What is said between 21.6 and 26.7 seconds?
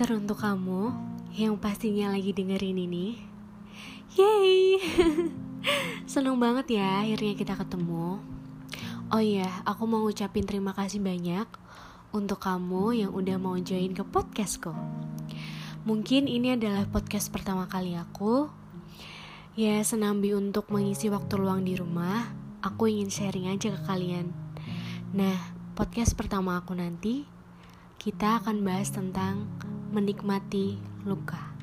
di rumah Aku ingin sharing aja ke kalian. Nah, podcast pertama